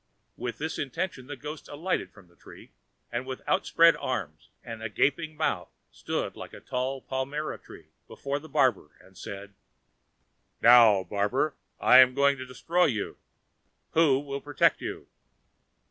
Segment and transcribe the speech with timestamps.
[0.35, 2.71] With this intention the ghost alighted from the tree,
[3.11, 8.39] and, with outspread arms and a gaping mouth, stood like a tall palmyra tree before
[8.39, 9.53] the barber, and said,
[10.59, 13.17] "Now, barber, I am going to destroy you.
[13.91, 15.05] Who will protect you?"